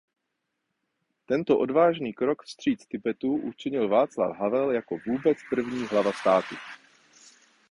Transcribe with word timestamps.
Tento 1.25 1.57
odvážný 1.59 2.13
krok 2.13 2.43
vstříc 2.43 2.85
Tibetu 2.85 3.35
učinil 3.35 3.87
Václav 3.89 4.37
Havel 4.37 4.71
jako 4.71 4.97
vůbec 5.07 5.37
první 5.51 5.87
hlava 5.87 6.11
státu. 6.11 6.55